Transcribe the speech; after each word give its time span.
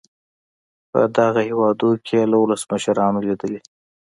په 0.91 1.01
دغو 1.17 1.41
هېوادونو 1.49 1.97
کې 2.05 2.15
یې 2.21 2.29
له 2.31 2.37
ولسمشرانو 2.39 3.19
لیدلي. 3.27 3.59